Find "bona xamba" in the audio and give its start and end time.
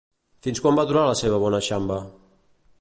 1.45-2.03